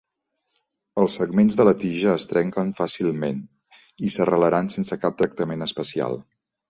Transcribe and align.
Els 1.01 1.17
segments 1.17 1.57
de 1.59 1.65
la 1.67 1.73
tija 1.83 2.15
es 2.21 2.25
trenquen 2.31 2.71
fàcilment 2.79 3.43
i 4.09 4.11
s'arrelaran 4.17 4.73
sense 4.77 4.99
cap 5.05 5.21
tractament 5.21 5.67
especial. 5.67 6.19